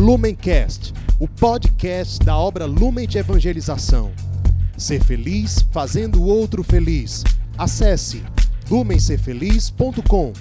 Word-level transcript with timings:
Lumencast, 0.00 0.94
o 1.20 1.28
podcast 1.28 2.24
da 2.24 2.34
obra 2.34 2.64
Lumen 2.64 3.06
de 3.06 3.18
Evangelização. 3.18 4.10
Ser 4.78 5.04
feliz 5.04 5.60
fazendo 5.70 6.22
o 6.22 6.26
outro 6.26 6.64
feliz. 6.64 7.22
Acesse 7.58 8.24
lumencerfeliz.com. 8.70 10.32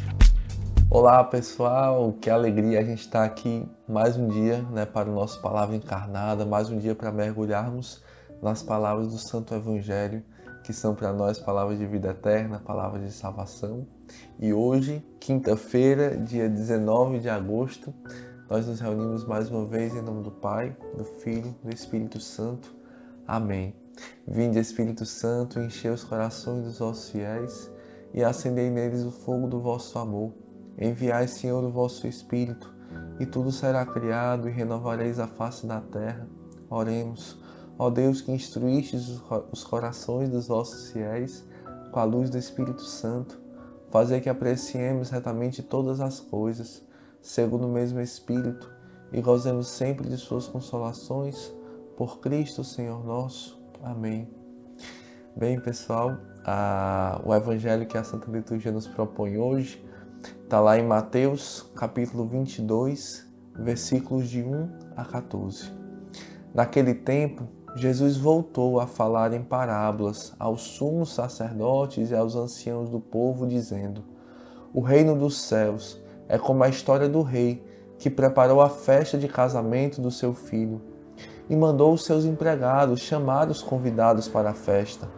Olá 0.89 1.25
pessoal, 1.25 2.13
que 2.21 2.29
alegria 2.29 2.79
a 2.79 2.83
gente 2.85 3.01
estar 3.01 3.25
aqui 3.25 3.67
mais 3.85 4.15
um 4.15 4.29
dia 4.29 4.61
né, 4.71 4.85
para 4.85 5.09
o 5.09 5.13
nosso 5.13 5.41
Palavra 5.41 5.75
Encarnada, 5.75 6.45
mais 6.45 6.69
um 6.69 6.77
dia 6.77 6.95
para 6.95 7.11
mergulharmos 7.11 8.01
nas 8.41 8.63
palavras 8.63 9.09
do 9.09 9.17
Santo 9.17 9.53
Evangelho, 9.53 10.23
que 10.63 10.71
são 10.71 10.95
para 10.95 11.11
nós 11.11 11.37
palavras 11.37 11.77
de 11.77 11.85
vida 11.85 12.11
eterna, 12.11 12.61
palavras 12.65 13.03
de 13.03 13.11
salvação. 13.11 13.85
E 14.39 14.53
hoje, 14.53 15.05
quinta-feira, 15.19 16.15
dia 16.15 16.47
19 16.47 17.19
de 17.19 17.27
agosto, 17.27 17.93
nós 18.49 18.65
nos 18.65 18.79
reunimos 18.79 19.25
mais 19.25 19.51
uma 19.51 19.63
vez 19.67 19.95
em 19.95 20.01
nome 20.01 20.23
do 20.23 20.31
Pai, 20.31 20.75
do 20.97 21.03
Filho 21.03 21.55
do 21.63 21.71
Espírito 21.71 22.19
Santo. 22.19 22.73
Amém. 23.27 23.75
Vinde, 24.27 24.57
Espírito 24.57 25.05
Santo, 25.05 25.59
enchei 25.59 25.91
os 25.91 26.03
corações 26.03 26.63
dos 26.63 26.79
vossos 26.79 27.11
fiéis 27.11 27.71
e 28.11 28.23
acendei 28.23 28.71
neles 28.71 29.03
o 29.03 29.11
fogo 29.11 29.47
do 29.47 29.61
vosso 29.61 29.99
amor. 29.99 30.33
Enviai, 30.79 31.27
Senhor, 31.27 31.63
o 31.63 31.69
vosso 31.69 32.07
Espírito, 32.07 32.73
e 33.19 33.25
tudo 33.25 33.51
será 33.51 33.85
criado 33.85 34.49
e 34.49 34.51
renovareis 34.51 35.19
a 35.19 35.27
face 35.27 35.67
da 35.67 35.79
terra. 35.79 36.27
Oremos. 36.71 37.39
Ó 37.77 37.91
Deus 37.91 38.19
que 38.19 38.31
instruístes 38.31 39.21
os 39.51 39.63
corações 39.63 40.27
dos 40.27 40.47
vossos 40.47 40.91
fiéis 40.91 41.45
com 41.91 41.99
a 41.99 42.03
luz 42.03 42.31
do 42.31 42.37
Espírito 42.39 42.81
Santo, 42.81 43.39
fazer 43.91 44.21
que 44.21 44.29
apreciemos 44.29 45.11
retamente 45.11 45.61
todas 45.61 46.01
as 46.01 46.19
coisas 46.19 46.88
segundo 47.21 47.67
o 47.67 47.71
mesmo 47.71 47.99
Espírito, 47.99 48.71
e 49.11 49.21
gozemos 49.21 49.67
sempre 49.67 50.07
de 50.07 50.17
Suas 50.17 50.47
consolações, 50.47 51.53
por 51.97 52.19
Cristo 52.19 52.63
Senhor 52.63 53.05
nosso. 53.05 53.61
Amém. 53.83 54.27
Bem, 55.35 55.59
pessoal, 55.59 56.17
a, 56.45 57.21
o 57.25 57.33
Evangelho 57.33 57.85
que 57.85 57.97
a 57.97 58.03
Santa 58.03 58.31
Liturgia 58.31 58.71
nos 58.71 58.87
propõe 58.87 59.37
hoje 59.37 59.83
está 60.43 60.59
lá 60.59 60.77
em 60.77 60.85
Mateus, 60.85 61.69
capítulo 61.75 62.25
22, 62.25 63.27
versículos 63.55 64.29
de 64.29 64.41
1 64.41 64.69
a 64.95 65.05
14. 65.05 65.71
Naquele 66.53 66.93
tempo, 66.93 67.47
Jesus 67.75 68.17
voltou 68.17 68.79
a 68.79 68.87
falar 68.87 69.33
em 69.33 69.43
parábolas 69.43 70.33
aos 70.39 70.61
sumos 70.61 71.13
sacerdotes 71.13 72.11
e 72.11 72.15
aos 72.15 72.35
anciãos 72.35 72.89
do 72.89 72.99
povo, 72.99 73.45
dizendo: 73.45 74.03
O 74.73 74.81
reino 74.81 75.15
dos 75.15 75.39
céus 75.39 76.01
é 76.29 76.37
como 76.37 76.63
a 76.63 76.69
história 76.69 77.09
do 77.09 77.23
rei 77.23 77.61
que 77.97 78.09
preparou 78.09 78.61
a 78.61 78.69
festa 78.69 79.17
de 79.17 79.27
casamento 79.27 79.99
do 79.99 80.11
seu 80.11 80.33
filho 80.33 80.79
e 81.49 81.55
mandou 81.55 81.91
os 81.91 82.05
seus 82.05 82.23
empregados 82.23 83.01
chamar 83.01 83.49
os 83.49 83.61
convidados 83.63 84.27
para 84.27 84.51
a 84.51 84.53
festa. 84.53 85.09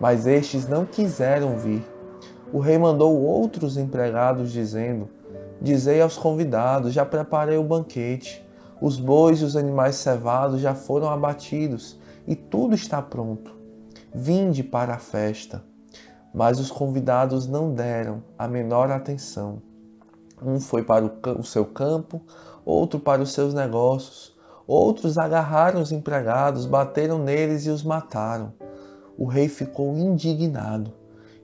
Mas 0.00 0.26
estes 0.26 0.68
não 0.68 0.86
quiseram 0.86 1.58
vir. 1.58 1.84
O 2.52 2.60
rei 2.60 2.78
mandou 2.78 3.20
outros 3.20 3.76
empregados, 3.76 4.52
dizendo: 4.52 5.08
Dizei 5.60 6.00
aos 6.00 6.16
convidados: 6.16 6.94
Já 6.94 7.04
preparei 7.04 7.58
o 7.58 7.64
banquete. 7.64 8.44
Os 8.80 8.96
bois 8.96 9.40
e 9.40 9.44
os 9.44 9.56
animais 9.56 9.96
cevados 9.96 10.60
já 10.60 10.74
foram 10.74 11.08
abatidos 11.08 12.00
e 12.26 12.34
tudo 12.34 12.74
está 12.74 13.00
pronto. 13.00 13.54
Vinde 14.12 14.62
para 14.62 14.94
a 14.94 14.98
festa. 14.98 15.62
Mas 16.34 16.58
os 16.58 16.70
convidados 16.70 17.46
não 17.46 17.72
deram 17.72 18.22
a 18.36 18.48
menor 18.48 18.90
atenção. 18.90 19.62
Um 20.44 20.58
foi 20.58 20.82
para 20.82 21.04
o 21.04 21.44
seu 21.44 21.64
campo, 21.64 22.20
outro 22.64 22.98
para 22.98 23.22
os 23.22 23.32
seus 23.32 23.54
negócios. 23.54 24.32
Outros 24.66 25.18
agarraram 25.18 25.80
os 25.80 25.92
empregados, 25.92 26.66
bateram 26.66 27.18
neles 27.18 27.66
e 27.66 27.70
os 27.70 27.82
mataram. 27.82 28.52
O 29.18 29.26
rei 29.26 29.48
ficou 29.48 29.96
indignado 29.96 30.92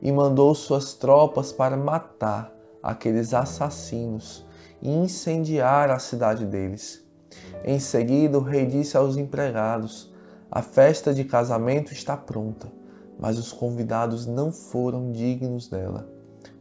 e 0.00 0.11
mandou 0.11 0.55
suas 0.55 0.95
tropas 0.95 1.53
para 1.53 1.77
matar 1.77 2.53
aqueles 2.83 3.34
assassinos 3.34 4.47
e 4.81 4.91
incendiar 4.91 5.91
a 5.91 5.99
cidade 5.99 6.47
deles. 6.47 7.05
Em 7.65 7.78
seguida, 7.78 8.39
o 8.39 8.43
rei 8.43 8.67
disse 8.67 8.97
aos 8.97 9.17
empregados: 9.17 10.12
A 10.50 10.62
festa 10.62 11.12
de 11.12 11.25
casamento 11.25 11.93
está 11.93 12.17
pronta, 12.17 12.69
mas 13.19 13.39
os 13.39 13.53
convidados 13.53 14.27
não 14.27 14.50
foram 14.50 15.12
dignos 15.12 15.69
dela. 15.69 16.18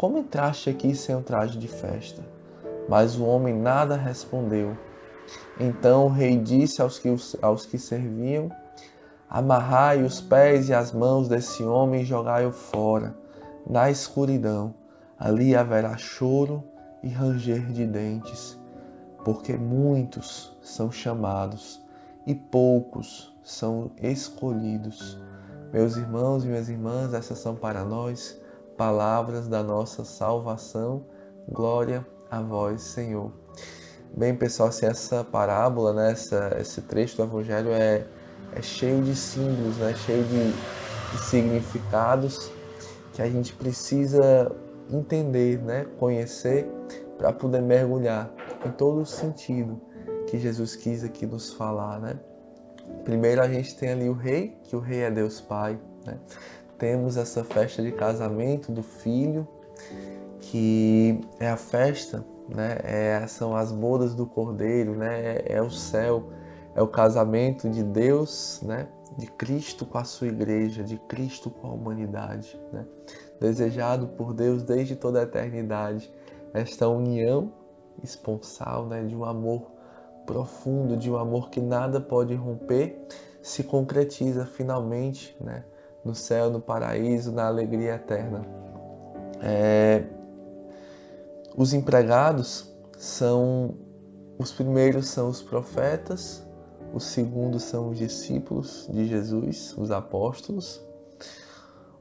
como 0.00 0.16
entraste 0.16 0.70
aqui 0.70 0.94
sem 0.94 1.14
o 1.14 1.20
traje 1.20 1.58
de 1.58 1.68
festa? 1.68 2.22
Mas 2.88 3.18
o 3.18 3.24
homem 3.26 3.54
nada 3.54 3.96
respondeu. 3.96 4.74
Então 5.60 6.06
o 6.06 6.08
rei 6.08 6.38
disse 6.38 6.80
aos 6.80 6.98
que, 6.98 7.14
aos 7.42 7.66
que 7.66 7.78
serviam: 7.78 8.50
Amarrai 9.28 10.02
os 10.02 10.18
pés 10.18 10.70
e 10.70 10.72
as 10.72 10.90
mãos 10.90 11.28
desse 11.28 11.62
homem 11.62 12.00
e 12.00 12.06
jogai-o 12.06 12.50
fora, 12.50 13.14
na 13.68 13.90
escuridão. 13.90 14.74
Ali 15.18 15.54
haverá 15.54 15.94
choro 15.98 16.64
e 17.02 17.08
ranger 17.08 17.70
de 17.70 17.86
dentes, 17.86 18.58
porque 19.22 19.52
muitos 19.52 20.56
são 20.62 20.90
chamados 20.90 21.78
e 22.26 22.34
poucos 22.34 23.36
são 23.42 23.90
escolhidos. 24.00 25.20
Meus 25.70 25.98
irmãos 25.98 26.42
e 26.42 26.48
minhas 26.48 26.70
irmãs, 26.70 27.12
essas 27.12 27.38
são 27.38 27.54
para 27.54 27.84
nós 27.84 28.39
palavras 28.80 29.46
da 29.46 29.62
nossa 29.62 30.06
salvação. 30.06 31.04
Glória 31.46 32.06
a 32.30 32.40
vós, 32.40 32.80
Senhor. 32.80 33.30
Bem, 34.16 34.34
pessoal, 34.34 34.70
assim, 34.70 34.86
essa 34.86 35.22
parábola, 35.22 35.92
né, 35.92 36.12
essa, 36.12 36.56
esse 36.58 36.80
trecho 36.80 37.18
do 37.18 37.24
Evangelho 37.24 37.72
é, 37.72 38.06
é 38.54 38.62
cheio 38.62 39.02
de 39.02 39.14
símbolos, 39.14 39.76
né, 39.76 39.94
cheio 39.94 40.24
de, 40.24 40.52
de 41.12 41.22
significados 41.22 42.50
que 43.12 43.20
a 43.20 43.28
gente 43.28 43.52
precisa 43.52 44.50
entender, 44.90 45.58
né, 45.58 45.84
conhecer 45.98 46.66
para 47.18 47.34
poder 47.34 47.60
mergulhar 47.60 48.32
em 48.64 48.70
todo 48.70 49.02
o 49.02 49.06
sentido 49.06 49.78
que 50.26 50.38
Jesus 50.38 50.74
quis 50.74 51.04
aqui 51.04 51.26
nos 51.26 51.52
falar, 51.52 52.00
né? 52.00 52.18
Primeiro 53.04 53.42
a 53.42 53.48
gente 53.48 53.76
tem 53.76 53.90
ali 53.90 54.08
o 54.08 54.14
rei, 54.14 54.56
que 54.64 54.74
o 54.74 54.80
rei 54.80 55.00
é 55.00 55.10
Deus 55.10 55.38
Pai, 55.38 55.78
né? 56.06 56.18
Temos 56.80 57.18
essa 57.18 57.44
festa 57.44 57.82
de 57.82 57.92
casamento 57.92 58.72
do 58.72 58.82
filho, 58.82 59.46
que 60.40 61.20
é 61.38 61.48
a 61.50 61.56
festa, 61.56 62.24
né? 62.48 62.78
É, 62.82 63.26
são 63.26 63.54
as 63.54 63.70
bodas 63.70 64.14
do 64.14 64.26
cordeiro, 64.26 64.96
né? 64.96 65.36
É, 65.36 65.52
é 65.56 65.62
o 65.62 65.70
céu, 65.70 66.30
é 66.74 66.82
o 66.82 66.88
casamento 66.88 67.68
de 67.68 67.84
Deus, 67.84 68.60
né? 68.64 68.88
De 69.18 69.26
Cristo 69.26 69.84
com 69.84 69.98
a 69.98 70.04
sua 70.04 70.28
igreja, 70.28 70.82
de 70.82 70.96
Cristo 70.96 71.50
com 71.50 71.68
a 71.68 71.72
humanidade, 71.72 72.58
né? 72.72 72.86
Desejado 73.38 74.08
por 74.08 74.32
Deus 74.32 74.62
desde 74.62 74.96
toda 74.96 75.20
a 75.20 75.24
eternidade, 75.24 76.10
esta 76.54 76.88
união 76.88 77.52
esponsal, 78.02 78.86
né? 78.86 79.04
De 79.04 79.14
um 79.14 79.24
amor 79.24 79.70
profundo, 80.24 80.96
de 80.96 81.10
um 81.10 81.18
amor 81.18 81.50
que 81.50 81.60
nada 81.60 82.00
pode 82.00 82.34
romper, 82.34 83.06
se 83.42 83.64
concretiza 83.64 84.46
finalmente, 84.46 85.36
né? 85.38 85.62
No 86.04 86.14
céu, 86.14 86.50
no 86.50 86.60
paraíso, 86.60 87.32
na 87.32 87.46
alegria 87.46 87.94
eterna. 87.94 88.44
É, 89.42 90.04
os 91.56 91.72
empregados 91.72 92.72
são 92.98 93.74
os 94.38 94.50
primeiros 94.50 95.08
são 95.08 95.28
os 95.28 95.42
profetas, 95.42 96.42
os 96.94 97.04
segundos 97.04 97.62
são 97.64 97.90
os 97.90 97.98
discípulos 97.98 98.88
de 98.90 99.06
Jesus, 99.06 99.74
os 99.76 99.90
apóstolos. 99.90 100.80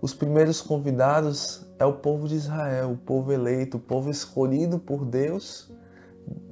Os 0.01 0.13
primeiros 0.13 0.61
convidados 0.61 1.65
é 1.77 1.83
o 1.85 1.91
povo 1.91 2.29
de 2.29 2.35
Israel, 2.35 2.91
o 2.91 2.97
povo 2.97 3.33
eleito, 3.33 3.75
o 3.75 3.79
povo 3.81 4.09
escolhido 4.09 4.79
por 4.79 5.03
Deus 5.03 5.69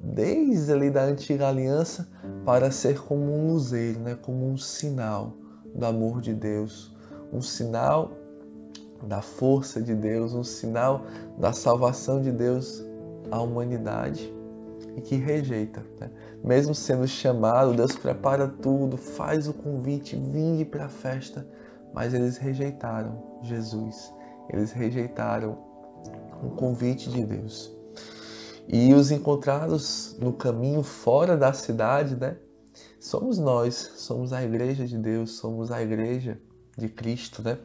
desde 0.03 0.71
ali 0.71 0.89
da 0.89 1.03
antiga 1.03 1.47
aliança 1.47 2.07
para 2.45 2.69
ser 2.69 3.01
como 3.01 3.31
um 3.31 3.47
luzeiro, 3.47 3.99
né? 3.99 4.15
como 4.15 4.45
um 4.45 4.57
sinal 4.57 5.33
do 5.73 5.85
amor 5.85 6.19
de 6.19 6.33
Deus, 6.33 6.93
um 7.31 7.41
sinal 7.41 8.11
da 9.03 9.21
força 9.21 9.81
de 9.81 9.93
Deus, 9.93 10.33
um 10.33 10.43
sinal 10.43 11.05
da 11.37 11.53
salvação 11.53 12.21
de 12.21 12.31
Deus 12.31 12.83
à 13.29 13.41
humanidade 13.41 14.33
e 14.95 15.01
que 15.01 15.15
rejeita. 15.15 15.85
Né? 15.99 16.09
mesmo 16.43 16.73
sendo 16.73 17.07
chamado, 17.07 17.73
Deus 17.73 17.95
prepara 17.95 18.47
tudo, 18.47 18.97
faz 18.97 19.47
o 19.47 19.53
convite, 19.53 20.15
vinde 20.15 20.65
para 20.65 20.85
a 20.85 20.89
festa, 20.89 21.47
mas 21.93 22.13
eles 22.13 22.37
rejeitaram 22.37 23.39
Jesus, 23.43 24.13
eles 24.49 24.71
rejeitaram 24.71 25.57
o 26.43 26.49
convite 26.51 27.09
de 27.09 27.23
Deus. 27.23 27.75
E 28.67 28.93
os 28.93 29.11
encontrados 29.11 30.17
no 30.19 30.33
caminho 30.33 30.83
fora 30.83 31.37
da 31.37 31.53
cidade, 31.53 32.15
né? 32.15 32.37
Somos 32.99 33.37
nós, 33.37 33.75
somos 33.95 34.33
a 34.33 34.43
igreja 34.43 34.85
de 34.85 34.97
Deus, 34.97 35.37
somos 35.37 35.71
a 35.71 35.81
igreja 35.81 36.39
de 36.77 36.87
Cristo, 36.87 37.41
né? 37.41 37.57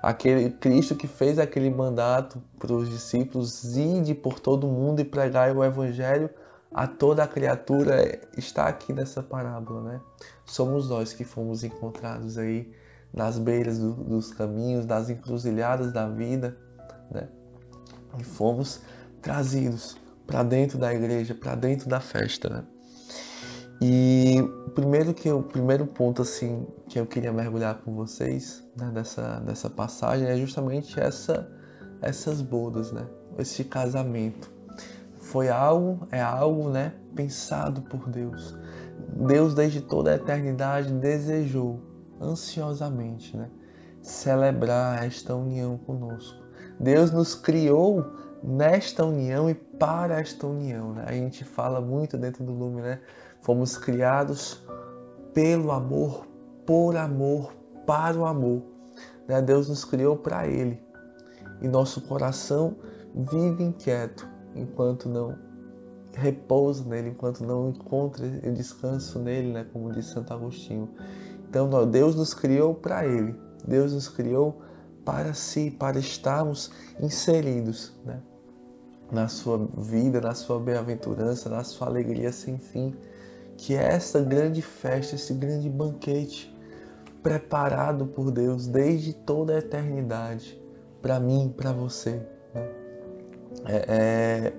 Aquele 0.00 0.50
Cristo 0.50 0.94
que 0.94 1.08
fez 1.08 1.38
aquele 1.38 1.68
mandato 1.68 2.40
para 2.58 2.72
os 2.72 2.88
discípulos 2.88 3.76
ir 3.76 4.14
por 4.14 4.38
todo 4.38 4.68
mundo 4.68 5.00
e 5.00 5.04
pregar 5.04 5.54
o 5.56 5.64
evangelho 5.64 6.30
a 6.72 6.86
toda 6.86 7.24
a 7.24 7.26
criatura 7.26 8.20
está 8.36 8.68
aqui 8.68 8.92
nessa 8.92 9.22
parábola, 9.22 9.82
né? 9.82 10.00
Somos 10.46 10.88
nós 10.88 11.12
que 11.12 11.24
fomos 11.24 11.64
encontrados 11.64 12.38
aí 12.38 12.72
nas 13.12 13.38
beiras 13.38 13.78
do, 13.78 13.92
dos 13.92 14.32
caminhos, 14.32 14.86
nas 14.86 15.10
encruzilhadas 15.10 15.92
da 15.92 16.08
vida, 16.08 16.56
né? 17.10 17.28
E 18.18 18.22
fomos 18.22 18.80
trazidos 19.20 19.96
para 20.28 20.44
dentro 20.44 20.78
da 20.78 20.94
igreja, 20.94 21.34
para 21.34 21.56
dentro 21.56 21.88
da 21.88 21.98
festa, 21.98 22.48
né? 22.48 22.64
E 23.80 24.42
primeiro 24.74 25.14
que 25.14 25.30
o 25.30 25.42
primeiro 25.42 25.86
ponto 25.86 26.22
assim 26.22 26.66
que 26.86 26.98
eu 26.98 27.06
queria 27.06 27.32
mergulhar 27.32 27.76
com 27.82 27.94
vocês 27.94 28.62
né, 28.76 28.90
dessa 28.92 29.40
dessa 29.40 29.70
passagem 29.70 30.28
é 30.28 30.36
justamente 30.36 31.00
essa 31.00 31.50
essas 32.02 32.42
bodas, 32.42 32.92
né? 32.92 33.06
Esse 33.38 33.64
casamento 33.64 34.50
foi 35.20 35.48
algo, 35.48 36.06
é 36.10 36.20
algo, 36.20 36.70
né, 36.70 36.92
pensado 37.14 37.82
por 37.82 38.08
Deus. 38.08 38.58
Deus 39.26 39.54
desde 39.54 39.80
toda 39.80 40.10
a 40.10 40.14
eternidade 40.14 40.92
desejou 40.92 41.80
ansiosamente, 42.20 43.36
né, 43.36 43.48
celebrar 44.02 45.04
esta 45.04 45.34
união 45.34 45.78
conosco. 45.78 46.42
Deus 46.78 47.10
nos 47.10 47.34
criou 47.34 48.04
nesta 48.42 49.04
união 49.04 49.48
e 49.48 49.54
para 49.54 50.20
esta 50.20 50.46
união, 50.46 50.94
né? 50.94 51.04
A 51.06 51.12
gente 51.12 51.44
fala 51.44 51.80
muito 51.80 52.16
dentro 52.16 52.42
do 52.42 52.52
Lume, 52.52 52.80
né? 52.80 53.00
Fomos 53.40 53.76
criados 53.76 54.62
pelo 55.32 55.72
amor, 55.72 56.26
por 56.66 56.96
amor, 56.96 57.52
para 57.86 58.18
o 58.18 58.26
amor. 58.26 58.62
Né? 59.26 59.40
Deus 59.40 59.68
nos 59.68 59.84
criou 59.84 60.16
para 60.16 60.46
Ele. 60.46 60.82
E 61.60 61.68
nosso 61.68 62.00
coração 62.02 62.76
vive 63.14 63.62
inquieto 63.62 64.26
enquanto 64.54 65.08
não 65.08 65.36
repousa 66.12 66.84
nele, 66.84 67.10
enquanto 67.10 67.44
não 67.44 67.70
encontra 67.70 68.26
descanso 68.52 69.18
nele, 69.18 69.52
né? 69.52 69.66
como 69.72 69.92
diz 69.92 70.06
Santo 70.06 70.32
Agostinho. 70.32 70.88
Então, 71.48 71.68
Deus 71.88 72.14
nos 72.14 72.34
criou 72.34 72.74
para 72.74 73.06
Ele, 73.06 73.34
Deus 73.66 73.92
nos 73.92 74.08
criou 74.08 74.60
para 75.04 75.34
si, 75.34 75.70
para 75.70 75.98
estarmos 75.98 76.70
inseridos 77.00 77.92
né? 78.04 78.20
na 79.10 79.28
sua 79.28 79.58
vida, 79.76 80.20
na 80.20 80.34
sua 80.34 80.60
bem-aventurança, 80.60 81.48
na 81.48 81.64
sua 81.64 81.88
alegria 81.88 82.32
sem 82.32 82.58
fim, 82.58 82.94
que 83.60 83.74
é 83.74 83.92
essa 83.92 84.22
grande 84.22 84.62
festa, 84.62 85.16
esse 85.16 85.34
grande 85.34 85.68
banquete 85.68 86.50
preparado 87.22 88.06
por 88.06 88.30
Deus 88.30 88.66
desde 88.66 89.12
toda 89.12 89.54
a 89.54 89.58
eternidade 89.58 90.58
para 91.02 91.20
mim, 91.20 91.52
para 91.54 91.70
você. 91.70 92.22
É, 93.66 93.84
é, 93.86 94.52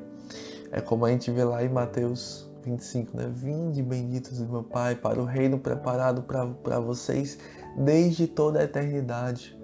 é 0.71 0.81
como 0.81 1.05
a 1.05 1.09
gente 1.09 1.31
vê 1.31 1.43
lá 1.43 1.63
em 1.63 1.69
Mateus 1.69 2.47
25, 2.63 3.17
né? 3.17 3.31
Vinde 3.33 3.81
benditos 3.81 4.37
do 4.37 4.47
meu 4.47 4.63
Pai 4.63 4.95
para 4.95 5.19
o 5.19 5.25
reino 5.25 5.57
preparado 5.57 6.21
para 6.21 6.79
vocês 6.79 7.39
desde 7.75 8.27
toda 8.27 8.59
a 8.59 8.63
eternidade. 8.65 9.59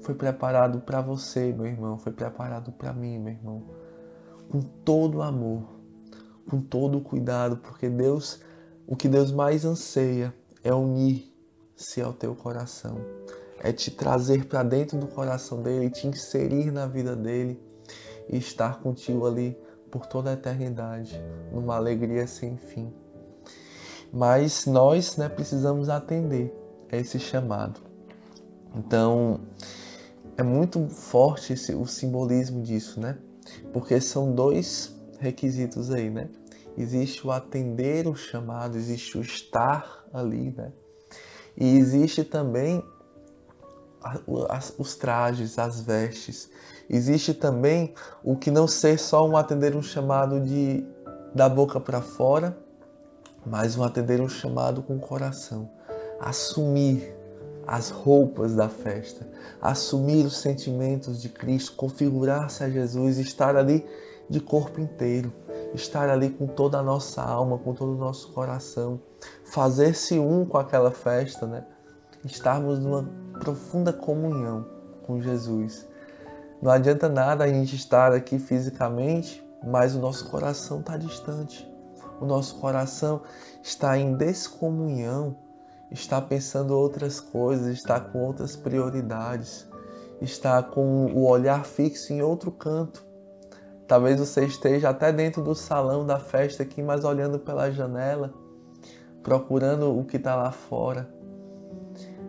Foi 0.00 0.14
preparado 0.14 0.80
para 0.80 1.02
você, 1.02 1.52
meu 1.52 1.66
irmão, 1.66 1.98
foi 1.98 2.12
preparado 2.12 2.72
para 2.72 2.94
mim, 2.94 3.18
meu 3.18 3.34
irmão. 3.34 3.62
Com 4.50 4.62
todo 4.62 5.18
o 5.18 5.22
amor, 5.22 5.62
com 6.48 6.58
todo 6.58 6.96
o 6.96 7.00
cuidado, 7.02 7.58
porque 7.58 7.90
Deus, 7.90 8.40
o 8.90 8.96
que 8.96 9.06
Deus 9.06 9.30
mais 9.30 9.66
anseia 9.66 10.34
é 10.64 10.72
unir-se 10.72 12.00
ao 12.00 12.14
teu 12.14 12.34
coração, 12.34 12.98
é 13.60 13.70
te 13.70 13.90
trazer 13.90 14.46
para 14.46 14.62
dentro 14.62 14.98
do 14.98 15.06
coração 15.06 15.62
dele, 15.62 15.90
te 15.90 16.06
inserir 16.06 16.72
na 16.72 16.86
vida 16.86 17.14
dele 17.14 17.62
e 18.30 18.38
estar 18.38 18.80
contigo 18.80 19.26
ali 19.26 19.54
por 19.90 20.06
toda 20.06 20.30
a 20.30 20.32
eternidade, 20.32 21.20
numa 21.52 21.76
alegria 21.76 22.26
sem 22.26 22.56
fim. 22.56 22.90
Mas 24.10 24.64
nós 24.64 25.18
né, 25.18 25.28
precisamos 25.28 25.90
atender 25.90 26.50
a 26.90 26.96
esse 26.96 27.18
chamado. 27.18 27.80
Então, 28.74 29.40
é 30.38 30.42
muito 30.42 30.88
forte 30.88 31.52
esse, 31.52 31.74
o 31.74 31.84
simbolismo 31.84 32.62
disso, 32.62 32.98
né? 32.98 33.18
Porque 33.70 34.00
são 34.00 34.34
dois 34.34 34.98
requisitos 35.18 35.90
aí, 35.90 36.08
né? 36.08 36.30
Existe 36.78 37.26
o 37.26 37.32
atender 37.32 38.06
o 38.06 38.14
chamado, 38.14 38.76
existe 38.76 39.18
o 39.18 39.20
estar 39.20 40.04
ali, 40.12 40.54
né? 40.56 40.70
E 41.56 41.76
existe 41.76 42.22
também 42.22 42.84
os 44.78 44.94
trajes, 44.94 45.58
as 45.58 45.80
vestes. 45.80 46.48
Existe 46.88 47.34
também 47.34 47.92
o 48.22 48.36
que 48.36 48.48
não 48.48 48.68
ser 48.68 48.96
só 48.96 49.28
um 49.28 49.36
atender 49.36 49.74
um 49.74 49.82
chamado 49.82 50.40
de 50.40 50.86
da 51.34 51.48
boca 51.48 51.80
para 51.80 52.00
fora, 52.00 52.56
mas 53.44 53.76
um 53.76 53.82
atender 53.82 54.20
um 54.20 54.28
chamado 54.28 54.80
com 54.80 54.96
o 54.96 55.00
coração. 55.00 55.68
Assumir 56.20 57.12
as 57.66 57.90
roupas 57.90 58.54
da 58.54 58.68
festa, 58.68 59.28
assumir 59.60 60.24
os 60.24 60.38
sentimentos 60.38 61.20
de 61.20 61.28
Cristo, 61.28 61.72
configurar-se 61.76 62.62
a 62.62 62.70
Jesus, 62.70 63.18
estar 63.18 63.56
ali 63.56 63.84
de 64.28 64.40
corpo 64.40 64.80
inteiro, 64.80 65.32
estar 65.74 66.08
ali 66.08 66.30
com 66.30 66.46
toda 66.46 66.78
a 66.78 66.82
nossa 66.82 67.22
alma, 67.22 67.58
com 67.58 67.72
todo 67.72 67.92
o 67.92 67.98
nosso 67.98 68.32
coração, 68.32 69.00
fazer-se 69.44 70.18
um 70.18 70.44
com 70.44 70.58
aquela 70.58 70.90
festa, 70.90 71.46
né? 71.46 71.64
Estarmos 72.24 72.78
numa 72.78 73.08
profunda 73.38 73.92
comunhão 73.92 74.66
com 75.06 75.20
Jesus. 75.20 75.86
Não 76.60 76.72
adianta 76.72 77.08
nada 77.08 77.44
a 77.44 77.48
gente 77.48 77.76
estar 77.76 78.12
aqui 78.12 78.38
fisicamente, 78.38 79.44
mas 79.64 79.94
o 79.94 80.00
nosso 80.00 80.28
coração 80.28 80.80
está 80.80 80.96
distante. 80.96 81.66
O 82.20 82.26
nosso 82.26 82.56
coração 82.56 83.22
está 83.62 83.96
em 83.96 84.14
descomunhão, 84.14 85.36
está 85.90 86.20
pensando 86.20 86.76
outras 86.76 87.20
coisas, 87.20 87.68
está 87.68 88.00
com 88.00 88.18
outras 88.18 88.56
prioridades, 88.56 89.68
está 90.20 90.62
com 90.62 91.06
o 91.06 91.26
olhar 91.28 91.64
fixo 91.64 92.12
em 92.12 92.20
outro 92.20 92.50
canto. 92.50 93.07
Talvez 93.88 94.20
você 94.20 94.44
esteja 94.44 94.90
até 94.90 95.10
dentro 95.10 95.42
do 95.42 95.54
salão 95.54 96.04
da 96.04 96.20
festa 96.20 96.62
aqui, 96.62 96.82
mas 96.82 97.06
olhando 97.06 97.38
pela 97.38 97.70
janela, 97.70 98.34
procurando 99.22 99.98
o 99.98 100.04
que 100.04 100.18
está 100.18 100.36
lá 100.36 100.52
fora. 100.52 101.08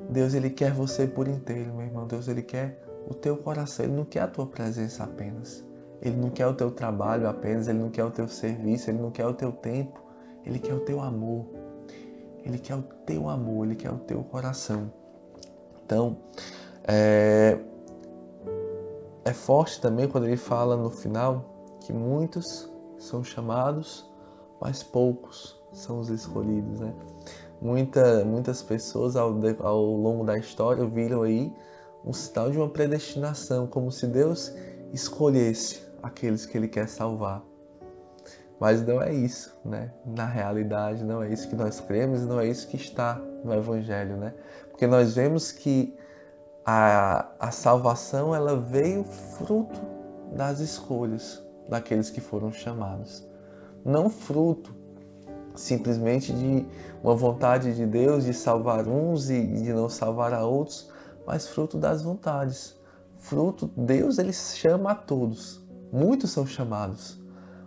Deus 0.09 0.33
ele 0.33 0.49
quer 0.49 0.71
você 0.71 1.05
por 1.05 1.27
inteiro, 1.27 1.73
meu 1.73 1.85
irmão. 1.85 2.07
Deus 2.07 2.29
ele 2.29 2.41
quer 2.41 2.81
o 3.05 3.13
teu 3.13 3.35
coração. 3.35 3.85
Ele 3.85 3.93
não 3.93 4.05
quer 4.05 4.21
a 4.21 4.27
tua 4.27 4.47
presença 4.47 5.03
apenas. 5.03 5.61
Ele 6.01 6.15
não 6.15 6.29
quer 6.29 6.47
o 6.47 6.53
teu 6.53 6.71
trabalho 6.71 7.27
apenas. 7.27 7.67
Ele 7.67 7.79
não 7.79 7.89
quer 7.89 8.05
o 8.05 8.09
teu 8.09 8.29
serviço. 8.29 8.89
Ele 8.89 8.99
não 8.99 9.11
quer 9.11 9.25
o 9.27 9.33
teu 9.33 9.51
tempo. 9.51 10.01
Ele 10.45 10.59
quer 10.59 10.73
o 10.73 10.79
teu 10.79 11.01
amor. 11.01 11.45
Ele 12.45 12.57
quer 12.57 12.75
o 12.75 12.81
teu 13.05 13.27
amor. 13.27 13.65
Ele 13.65 13.75
quer 13.75 13.91
o 13.91 13.97
teu 13.97 14.23
coração. 14.23 14.91
Então, 15.85 16.17
é, 16.87 17.59
é 19.25 19.33
forte 19.33 19.81
também 19.81 20.07
quando 20.07 20.25
ele 20.25 20.37
fala 20.37 20.77
no 20.77 20.89
final 20.89 21.77
que 21.81 21.93
muitos 21.93 22.71
são 22.97 23.23
chamados, 23.23 24.09
mas 24.61 24.83
poucos 24.83 25.59
são 25.71 25.99
os 25.99 26.09
escolhidos, 26.09 26.79
né? 26.79 26.93
Muita, 27.61 28.23
muitas 28.23 28.61
pessoas 28.61 29.15
ao, 29.15 29.35
ao 29.59 29.83
longo 29.83 30.23
da 30.23 30.37
história 30.37 30.85
viram 30.85 31.23
aí 31.23 31.53
um 32.05 32.13
sinal 32.13 32.49
de 32.49 32.57
uma 32.57 32.69
predestinação, 32.69 33.67
como 33.67 33.91
se 33.91 34.07
Deus 34.07 34.53
escolhesse 34.93 35.81
aqueles 36.01 36.45
que 36.45 36.57
Ele 36.57 36.67
quer 36.67 36.87
salvar. 36.87 37.43
Mas 38.59 38.85
não 38.85 39.01
é 39.01 39.13
isso, 39.13 39.57
né? 39.63 39.93
Na 40.05 40.25
realidade, 40.25 41.03
não 41.03 41.23
é 41.23 41.31
isso 41.31 41.47
que 41.49 41.55
nós 41.55 41.79
cremos 41.79 42.25
não 42.25 42.39
é 42.39 42.47
isso 42.47 42.67
que 42.67 42.75
está 42.75 43.15
no 43.43 43.53
Evangelho, 43.53 44.17
né? 44.17 44.33
Porque 44.69 44.85
nós 44.85 45.15
vemos 45.15 45.51
que 45.51 45.95
a, 46.71 47.25
a 47.39 47.49
salvação 47.49 48.35
ela 48.35 48.55
veio 48.55 49.03
fruto 49.03 49.81
das 50.35 50.59
escolhas 50.59 51.43
daqueles 51.67 52.11
que 52.11 52.21
foram 52.21 52.51
chamados, 52.51 53.27
não 53.83 54.07
fruto 54.07 54.75
simplesmente 55.55 56.31
de 56.31 56.63
uma 57.03 57.15
vontade 57.15 57.73
de 57.73 57.87
Deus 57.87 58.23
de 58.23 58.35
salvar 58.35 58.87
uns 58.87 59.31
e 59.31 59.41
de 59.47 59.73
não 59.73 59.89
salvar 59.89 60.31
a 60.31 60.45
outros, 60.45 60.91
mas 61.25 61.47
fruto 61.47 61.75
das 61.75 62.03
vontades. 62.03 62.77
Fruto, 63.17 63.71
Deus 63.75 64.19
ele 64.19 64.31
chama 64.31 64.91
a 64.91 64.95
todos. 64.95 65.67
Muitos 65.91 66.29
são 66.29 66.45
chamados, 66.45 67.19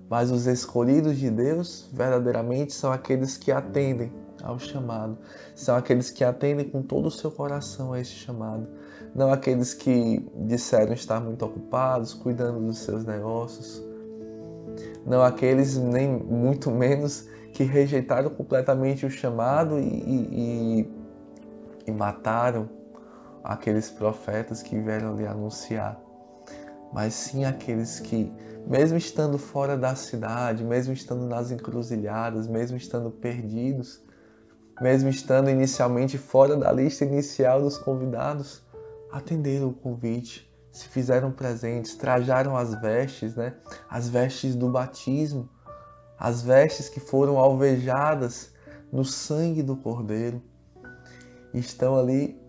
Mas 0.08 0.30
os 0.30 0.46
escolhidos 0.46 1.18
de 1.18 1.28
Deus 1.28 1.90
verdadeiramente 1.92 2.72
são 2.72 2.92
aqueles 2.92 3.36
que 3.36 3.50
atendem 3.50 4.12
ao 4.42 4.58
chamado, 4.58 5.18
são 5.54 5.76
aqueles 5.76 6.10
que 6.10 6.24
atendem 6.24 6.68
com 6.68 6.82
todo 6.82 7.06
o 7.06 7.10
seu 7.10 7.30
coração 7.30 7.92
a 7.92 8.00
esse 8.00 8.12
chamado, 8.12 8.66
não 9.14 9.32
aqueles 9.32 9.74
que 9.74 10.24
disseram 10.46 10.92
estar 10.92 11.20
muito 11.20 11.44
ocupados, 11.44 12.14
cuidando 12.14 12.60
dos 12.60 12.78
seus 12.78 13.04
negócios, 13.04 13.82
não 15.04 15.22
aqueles 15.22 15.76
nem 15.76 16.08
muito 16.08 16.70
menos 16.70 17.28
que 17.52 17.64
rejeitaram 17.64 18.30
completamente 18.30 19.04
o 19.04 19.10
chamado 19.10 19.78
e, 19.78 19.82
e, 19.84 20.92
e 21.86 21.90
mataram 21.90 22.68
aqueles 23.44 23.90
profetas 23.90 24.62
que 24.62 24.78
vieram 24.78 25.16
lhe 25.16 25.26
anunciar, 25.26 26.00
mas 26.92 27.14
sim 27.14 27.44
aqueles 27.44 28.00
que, 28.00 28.32
mesmo 28.66 28.96
estando 28.96 29.36
fora 29.36 29.76
da 29.76 29.94
cidade, 29.94 30.64
mesmo 30.64 30.92
estando 30.92 31.26
nas 31.26 31.50
encruzilhadas, 31.50 32.46
mesmo 32.46 32.76
estando 32.76 33.10
perdidos, 33.10 34.02
mesmo 34.80 35.08
estando 35.08 35.50
inicialmente 35.50 36.16
fora 36.18 36.56
da 36.56 36.72
lista 36.72 37.04
inicial 37.04 37.60
dos 37.60 37.78
convidados, 37.78 38.62
atenderam 39.10 39.68
o 39.68 39.74
convite, 39.74 40.50
se 40.70 40.88
fizeram 40.88 41.30
presentes, 41.30 41.94
trajaram 41.94 42.56
as 42.56 42.74
vestes, 42.80 43.36
né? 43.36 43.54
As 43.88 44.08
vestes 44.08 44.54
do 44.54 44.70
batismo, 44.70 45.48
as 46.18 46.42
vestes 46.42 46.88
que 46.88 47.00
foram 47.00 47.38
alvejadas 47.38 48.52
no 48.90 49.04
sangue 49.04 49.62
do 49.62 49.76
Cordeiro. 49.76 50.42
Estão 51.52 51.98
ali 51.98 52.40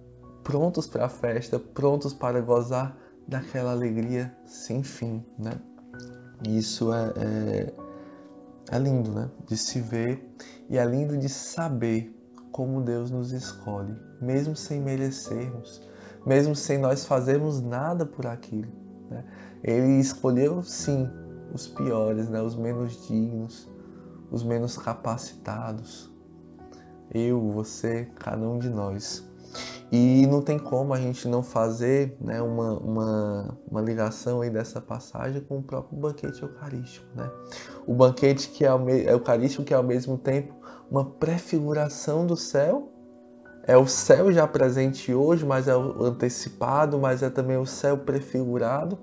prontos 0.44 0.88
para 0.88 1.06
a 1.06 1.10
festa, 1.10 1.60
prontos 1.60 2.14
para 2.14 2.40
gozar 2.40 2.98
daquela 3.28 3.72
alegria 3.72 4.36
sem 4.46 4.84
fim, 4.84 5.26
né? 5.38 5.54
Isso 6.48 6.94
é, 6.94 7.14
é, 7.18 7.74
é 8.72 8.80
lindo, 8.80 9.12
né? 9.12 9.30
De 9.48 9.58
se 9.58 9.80
ver 9.80 10.34
e 10.70 10.78
é 10.78 10.86
lindo 10.86 11.18
de 11.18 11.30
saber 11.30 12.14
como 12.52 12.82
Deus 12.82 13.10
nos 13.10 13.32
escolhe, 13.32 13.96
mesmo 14.22 14.56
sem 14.56 14.80
merecermos, 14.80 15.82
mesmo 16.26 16.56
sem 16.56 16.78
nós 16.78 17.04
fazermos 17.04 17.62
nada 17.62 18.06
por 18.06 18.28
aquilo. 18.28 18.72
Né? 19.10 19.26
Ele 19.64 20.00
escolheu, 20.00 20.62
sim, 20.62 21.10
os 21.54 21.68
piores, 21.68 22.30
né? 22.30 22.42
os 22.42 22.56
menos 22.56 23.08
dignos, 23.08 23.68
os 24.32 24.44
menos 24.44 24.78
capacitados. 24.78 26.12
Eu, 27.14 27.52
você, 27.52 28.06
cada 28.16 28.48
um 28.48 28.60
de 28.60 28.70
nós. 28.70 29.28
E 29.96 30.26
não 30.26 30.42
tem 30.42 30.58
como 30.58 30.92
a 30.92 31.00
gente 31.00 31.28
não 31.28 31.44
fazer 31.44 32.18
né, 32.20 32.42
uma, 32.42 32.80
uma, 32.80 33.58
uma 33.70 33.80
ligação 33.80 34.42
aí 34.42 34.50
dessa 34.50 34.82
passagem 34.82 35.40
com 35.42 35.60
o 35.60 35.62
próprio 35.62 35.96
banquete 36.00 36.42
eucarístico. 36.42 37.06
Né? 37.16 37.30
O 37.86 37.94
banquete 37.94 38.50
que 38.50 38.66
é 38.66 38.70
eucarístico 39.12 39.64
que 39.64 39.72
é 39.72 39.78
ao 39.78 39.84
mesmo 39.84 40.18
tempo 40.18 40.52
uma 40.90 41.06
prefiguração 41.06 42.26
do 42.26 42.36
céu. 42.36 42.92
É 43.68 43.78
o 43.78 43.86
céu 43.86 44.32
já 44.32 44.48
presente 44.48 45.14
hoje, 45.14 45.46
mas 45.46 45.68
é 45.68 45.78
o 45.78 46.04
antecipado, 46.04 46.98
mas 46.98 47.22
é 47.22 47.30
também 47.30 47.58
o 47.58 47.66
céu 47.68 48.00
prefigurado 48.00 48.98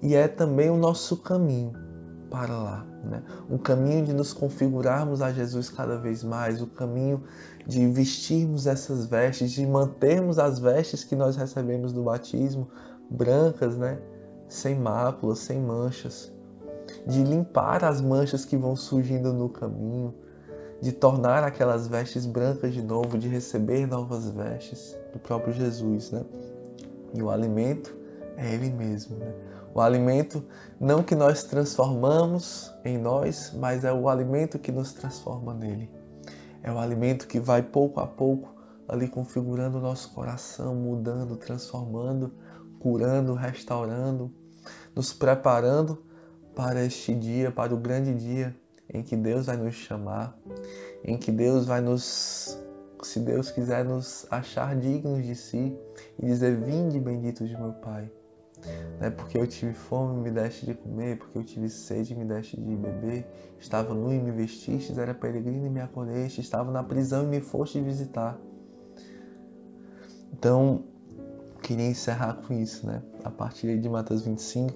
e 0.00 0.14
é 0.14 0.26
também 0.26 0.70
o 0.70 0.76
nosso 0.78 1.18
caminho 1.18 1.74
para 2.34 2.58
lá. 2.58 2.84
Né? 3.04 3.22
Um 3.48 3.56
caminho 3.56 4.04
de 4.04 4.12
nos 4.12 4.32
configurarmos 4.32 5.22
a 5.22 5.32
Jesus 5.32 5.70
cada 5.70 5.96
vez 5.96 6.24
mais, 6.24 6.60
o 6.60 6.66
caminho 6.66 7.22
de 7.64 7.86
vestirmos 7.86 8.66
essas 8.66 9.06
vestes, 9.06 9.52
de 9.52 9.64
mantermos 9.64 10.36
as 10.36 10.58
vestes 10.58 11.04
que 11.04 11.14
nós 11.14 11.36
recebemos 11.36 11.92
do 11.92 12.02
batismo, 12.02 12.68
brancas, 13.08 13.76
né? 13.76 14.00
sem 14.48 14.74
máculas, 14.74 15.38
sem 15.38 15.60
manchas, 15.60 16.32
de 17.06 17.22
limpar 17.22 17.84
as 17.84 18.00
manchas 18.00 18.44
que 18.44 18.56
vão 18.56 18.74
surgindo 18.74 19.32
no 19.32 19.48
caminho, 19.48 20.12
de 20.80 20.90
tornar 20.90 21.44
aquelas 21.44 21.86
vestes 21.86 22.26
brancas 22.26 22.74
de 22.74 22.82
novo, 22.82 23.16
de 23.16 23.28
receber 23.28 23.86
novas 23.86 24.28
vestes 24.28 24.98
do 25.12 25.20
próprio 25.20 25.52
Jesus. 25.52 26.10
Né? 26.10 26.24
E 27.14 27.22
o 27.22 27.30
alimento 27.30 27.96
é 28.36 28.54
Ele 28.54 28.70
mesmo. 28.70 29.18
Né? 29.18 29.32
O 29.74 29.80
alimento 29.80 30.44
não 30.80 31.02
que 31.02 31.16
nós 31.16 31.42
transformamos 31.42 32.72
em 32.84 32.96
nós, 32.96 33.52
mas 33.58 33.84
é 33.84 33.92
o 33.92 34.08
alimento 34.08 34.56
que 34.56 34.70
nos 34.70 34.92
transforma 34.92 35.52
nele. 35.52 35.90
É 36.62 36.70
o 36.70 36.78
alimento 36.78 37.26
que 37.26 37.40
vai 37.40 37.60
pouco 37.60 37.98
a 37.98 38.06
pouco 38.06 38.54
ali 38.88 39.08
configurando 39.08 39.78
o 39.78 39.80
nosso 39.80 40.12
coração, 40.12 40.76
mudando, 40.76 41.36
transformando, 41.36 42.32
curando, 42.78 43.34
restaurando, 43.34 44.32
nos 44.94 45.12
preparando 45.12 46.04
para 46.54 46.84
este 46.84 47.12
dia, 47.12 47.50
para 47.50 47.74
o 47.74 47.76
grande 47.76 48.14
dia 48.14 48.54
em 48.88 49.02
que 49.02 49.16
Deus 49.16 49.46
vai 49.46 49.56
nos 49.56 49.74
chamar, 49.74 50.38
em 51.02 51.16
que 51.16 51.32
Deus 51.32 51.66
vai 51.66 51.80
nos, 51.80 52.56
se 53.02 53.18
Deus 53.18 53.50
quiser, 53.50 53.84
nos 53.84 54.24
achar 54.30 54.76
dignos 54.76 55.24
de 55.24 55.34
si 55.34 55.76
e 56.18 56.26
dizer: 56.26 56.60
Vinde, 56.60 57.00
bendito 57.00 57.44
de 57.44 57.56
meu 57.56 57.72
Pai. 57.72 58.08
Né? 59.00 59.10
Porque 59.10 59.36
eu 59.38 59.46
tive 59.46 59.72
fome, 59.72 60.22
me 60.22 60.30
deste 60.30 60.66
de 60.66 60.74
comer, 60.74 61.18
porque 61.18 61.38
eu 61.38 61.44
tive 61.44 61.68
sede, 61.68 62.14
me 62.14 62.24
deste 62.24 62.60
de 62.60 62.76
beber, 62.76 63.26
estava 63.58 63.94
nu 63.94 64.12
e 64.12 64.18
me 64.18 64.30
vestistes, 64.30 64.98
era 64.98 65.14
peregrino 65.14 65.66
e 65.66 65.70
me 65.70 65.80
acolheste, 65.80 66.40
estava 66.40 66.70
na 66.70 66.82
prisão 66.82 67.24
e 67.24 67.26
me 67.26 67.40
foste 67.40 67.80
visitar. 67.80 68.38
Então, 70.32 70.84
queria 71.62 71.86
encerrar 71.86 72.34
com 72.34 72.54
isso, 72.54 72.86
né? 72.86 73.02
A 73.22 73.30
partir 73.30 73.78
de 73.78 73.88
Mateus 73.88 74.22
25, 74.22 74.74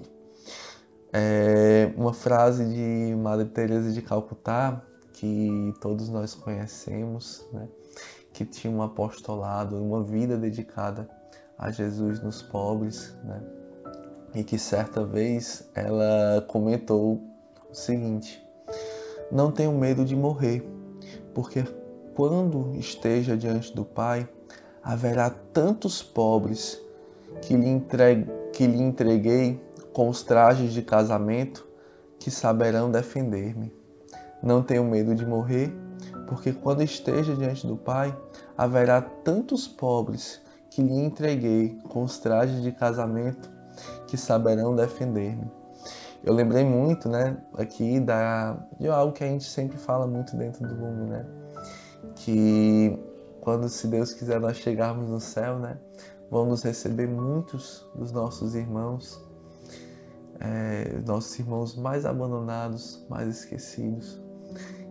é 1.11 1.91
uma 1.97 2.13
frase 2.13 2.65
de 2.65 3.15
Madre 3.15 3.47
Teresa 3.47 3.91
de 3.91 4.01
Calcutá, 4.01 4.81
que 5.13 5.73
todos 5.81 6.07
nós 6.09 6.33
conhecemos, 6.33 7.47
né? 7.51 7.67
que 8.31 8.45
tinha 8.45 8.71
um 8.71 8.81
apostolado, 8.81 9.75
uma 9.75 10.03
vida 10.03 10.37
dedicada 10.37 11.09
a 11.57 11.71
Jesus 11.71 12.21
nos 12.21 12.41
pobres, 12.41 13.13
né? 13.23 13.58
E 14.33 14.43
que 14.43 14.57
certa 14.57 15.03
vez 15.03 15.69
ela 15.73 16.45
comentou 16.47 17.21
o 17.69 17.73
seguinte: 17.73 18.43
Não 19.31 19.51
tenho 19.51 19.71
medo 19.71 20.05
de 20.05 20.15
morrer, 20.15 20.63
porque 21.33 21.63
quando 22.15 22.75
esteja 22.75 23.37
diante 23.37 23.75
do 23.75 23.85
Pai, 23.85 24.27
haverá 24.83 25.29
tantos 25.29 26.01
pobres 26.01 26.79
que 27.41 27.55
lhe, 27.55 27.81
que 28.53 28.67
lhe 28.67 28.81
entreguei 28.81 29.61
com 29.93 30.09
os 30.09 30.23
trajes 30.23 30.73
de 30.73 30.81
casamento 30.81 31.67
que 32.19 32.29
saberão 32.29 32.91
defender-me. 32.91 33.73
Não 34.41 34.61
tenho 34.61 34.83
medo 34.83 35.15
de 35.15 35.25
morrer, 35.25 35.73
porque 36.27 36.53
quando 36.53 36.81
esteja 36.81 37.35
diante 37.35 37.65
do 37.65 37.75
Pai, 37.75 38.15
haverá 38.57 39.01
tantos 39.01 39.67
pobres 39.67 40.41
que 40.69 40.81
lhe 40.81 40.93
entreguei 40.93 41.77
com 41.89 42.03
os 42.03 42.19
trajes 42.19 42.61
de 42.61 42.71
casamento 42.71 43.49
que 44.09 44.17
saberão 44.17 44.75
defender-me. 44.75 45.49
Eu 46.23 46.33
lembrei 46.33 46.65
muito, 46.65 47.07
né, 47.07 47.37
aqui 47.53 47.99
da, 47.99 48.57
de 48.79 48.87
algo 48.89 49.13
que 49.13 49.23
a 49.23 49.27
gente 49.27 49.45
sempre 49.45 49.77
fala 49.77 50.05
muito 50.05 50.35
dentro 50.35 50.67
do 50.67 50.75
mundo, 50.75 51.05
né? 51.05 51.25
Que 52.15 52.99
quando, 53.39 53.69
se 53.69 53.87
Deus 53.87 54.13
quiser, 54.13 54.39
nós 54.39 54.57
chegarmos 54.57 55.09
no 55.09 55.19
céu, 55.19 55.59
né? 55.59 55.77
Vão 56.29 56.45
nos 56.45 56.61
receber 56.61 57.07
muitos 57.07 57.89
dos 57.95 58.11
nossos 58.11 58.53
irmãos, 58.53 59.23
é, 60.39 60.99
nossos 61.05 61.39
irmãos 61.39 61.75
mais 61.75 62.05
abandonados, 62.05 63.05
mais 63.09 63.29
esquecidos, 63.29 64.21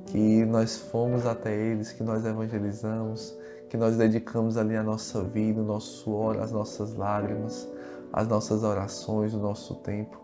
que 0.07 0.45
nós 0.47 0.79
fomos 0.79 1.27
até 1.27 1.55
eles, 1.55 1.93
que 1.93 2.03
nós 2.03 2.25
evangelizamos, 2.25 3.37
que 3.69 3.77
nós 3.77 3.97
dedicamos 3.97 4.57
ali 4.57 4.77
a 4.77 4.83
nossa 4.83 5.23
vida, 5.23 5.61
o 5.61 5.65
nosso 5.65 5.99
suor, 5.99 6.39
as 6.39 6.51
nossas 6.51 6.95
lágrimas, 6.95 7.69
as 8.13 8.27
nossas 8.27 8.63
orações, 8.63 9.35
o 9.35 9.39
nosso 9.39 9.77
tempo. 9.77 10.21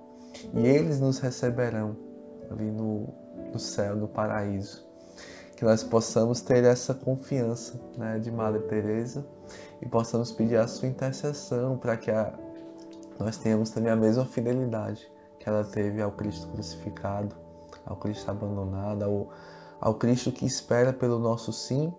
E 0.52 0.66
eles 0.66 1.00
nos 1.00 1.18
receberão 1.18 1.96
ali 2.50 2.70
no, 2.70 3.08
no 3.52 3.58
céu, 3.58 3.96
no 3.96 4.08
paraíso. 4.08 4.84
Que 5.56 5.64
nós 5.64 5.84
possamos 5.84 6.40
ter 6.40 6.64
essa 6.64 6.94
confiança 6.94 7.80
né, 7.96 8.18
de 8.18 8.30
Madre 8.30 8.62
Teresa 8.62 9.24
e 9.80 9.88
possamos 9.88 10.32
pedir 10.32 10.56
a 10.56 10.66
sua 10.66 10.88
intercessão 10.88 11.78
para 11.78 11.96
que 11.96 12.10
a, 12.10 12.32
nós 13.18 13.36
tenhamos 13.36 13.70
também 13.70 13.92
a 13.92 13.96
mesma 13.96 14.24
fidelidade 14.24 15.08
que 15.38 15.48
ela 15.48 15.62
teve 15.62 16.02
ao 16.02 16.10
Cristo 16.12 16.48
crucificado, 16.48 17.36
ao 17.86 17.96
Cristo 17.96 18.30
abandonado, 18.30 19.02
ao, 19.04 19.28
ao 19.80 19.94
Cristo 19.94 20.32
que 20.32 20.44
espera 20.44 20.92
pelo 20.92 21.18
nosso 21.18 21.52
sim 21.52 21.92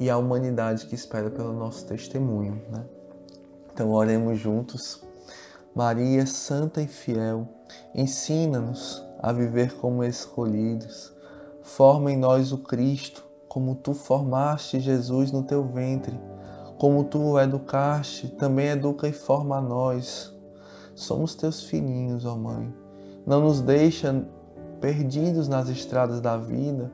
e 0.00 0.10
à 0.10 0.16
humanidade 0.16 0.86
que 0.86 0.94
espera 0.94 1.30
pelo 1.30 1.52
nosso 1.52 1.86
testemunho. 1.86 2.60
Né? 2.68 2.84
Então, 3.72 3.90
oremos 3.90 4.38
juntos. 4.38 5.02
Maria, 5.74 6.26
Santa 6.26 6.82
e 6.82 6.86
Fiel, 6.86 7.48
ensina-nos 7.94 9.02
a 9.18 9.32
viver 9.32 9.74
como 9.76 10.04
escolhidos. 10.04 11.12
Forma 11.62 12.12
em 12.12 12.16
nós 12.16 12.52
o 12.52 12.58
Cristo, 12.58 13.24
como 13.48 13.74
tu 13.74 13.94
formaste 13.94 14.80
Jesus 14.80 15.32
no 15.32 15.42
teu 15.42 15.64
ventre. 15.64 16.18
Como 16.78 17.04
tu 17.04 17.18
o 17.18 17.40
educaste, 17.40 18.28
também 18.28 18.68
educa 18.68 19.08
e 19.08 19.12
forma 19.12 19.56
a 19.56 19.60
nós. 19.60 20.34
Somos 20.94 21.34
teus 21.34 21.62
filhinhos, 21.62 22.26
ó 22.26 22.36
Mãe. 22.36 22.74
Não 23.24 23.40
nos 23.40 23.60
deixa 23.60 24.26
perdidos 24.80 25.48
nas 25.48 25.68
estradas 25.68 26.20
da 26.20 26.36
vida 26.36 26.92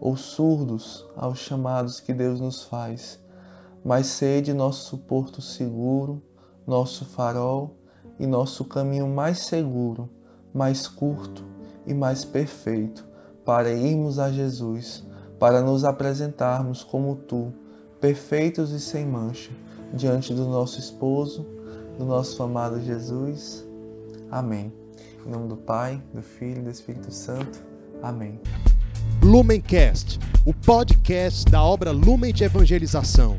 ou 0.00 0.16
surdos 0.16 1.06
aos 1.16 1.38
chamados 1.38 2.00
que 2.00 2.12
Deus 2.12 2.40
nos 2.40 2.62
faz, 2.62 3.18
mas 3.84 4.06
sede 4.06 4.52
nosso 4.52 4.98
porto 4.98 5.40
seguro, 5.40 6.22
nosso 6.66 7.04
farol 7.04 7.76
e 8.18 8.26
nosso 8.26 8.64
caminho 8.64 9.08
mais 9.08 9.40
seguro, 9.40 10.08
mais 10.52 10.86
curto 10.86 11.44
e 11.86 11.94
mais 11.94 12.24
perfeito 12.24 13.08
para 13.44 13.72
irmos 13.72 14.18
a 14.18 14.30
Jesus, 14.30 15.04
para 15.38 15.62
nos 15.62 15.84
apresentarmos 15.84 16.84
como 16.84 17.16
tu, 17.16 17.52
perfeitos 18.00 18.70
e 18.72 18.80
sem 18.80 19.06
mancha, 19.06 19.50
diante 19.94 20.34
do 20.34 20.46
nosso 20.46 20.78
esposo, 20.78 21.46
do 21.98 22.04
nosso 22.04 22.42
amado 22.42 22.80
Jesus. 22.80 23.66
Amém. 24.30 24.72
Em 25.26 25.30
nome 25.30 25.48
do 25.48 25.56
Pai, 25.56 26.02
do 26.14 26.22
Filho 26.22 26.60
e 26.60 26.64
do 26.64 26.70
Espírito 26.70 27.12
Santo. 27.12 27.62
Amém. 28.02 28.40
Lumencast, 29.22 30.18
o 30.46 30.54
podcast 30.54 31.44
da 31.50 31.62
obra 31.62 31.90
Lumen 31.90 32.32
de 32.32 32.44
Evangelização. 32.44 33.38